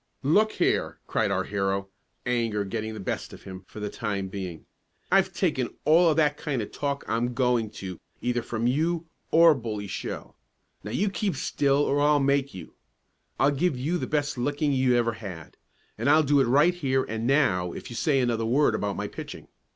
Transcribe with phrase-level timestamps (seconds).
[0.23, 1.89] "Look here!" cried our hero,
[2.25, 4.65] anger getting the best of him for the time being.
[5.11, 9.53] "I've taken all of that kind of talk I'm going to either from you or
[9.53, 10.35] Bully Shell!
[10.83, 12.73] Now you keep still or I'll make you.
[13.39, 15.55] I'll give you the best licking you ever had;
[15.99, 19.07] and I'll do it right here and now if you say another word about my
[19.07, 19.49] pitching!